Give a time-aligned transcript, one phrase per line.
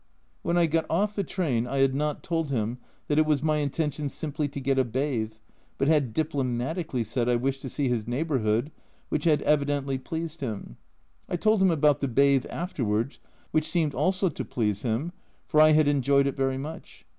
[0.41, 3.57] When I got off the train I had not told him that it was my
[3.57, 5.33] intention simply to get a bathe,
[5.77, 8.71] but had diplomatically said I wished to see his neighbour hood,
[9.09, 10.77] which had evidently pleased him.
[11.29, 13.19] I told him about the bathe afterwards,
[13.51, 15.11] which seemed also to please him,
[15.47, 17.05] for I had enjoyed it very much.